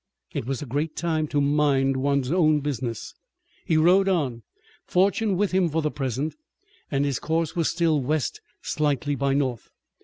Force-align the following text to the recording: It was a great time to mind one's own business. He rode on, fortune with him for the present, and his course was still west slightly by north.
It 0.33 0.47
was 0.47 0.63
a 0.63 0.65
great 0.65 0.95
time 0.95 1.27
to 1.27 1.39
mind 1.39 1.95
one's 1.95 2.31
own 2.31 2.61
business. 2.61 3.13
He 3.65 3.77
rode 3.77 4.09
on, 4.09 4.41
fortune 4.83 5.37
with 5.37 5.51
him 5.51 5.69
for 5.69 5.83
the 5.83 5.91
present, 5.91 6.33
and 6.89 7.05
his 7.05 7.19
course 7.19 7.55
was 7.55 7.69
still 7.69 8.01
west 8.01 8.41
slightly 8.63 9.13
by 9.13 9.35
north. 9.35 9.69